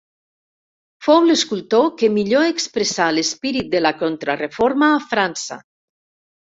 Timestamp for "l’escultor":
1.27-1.85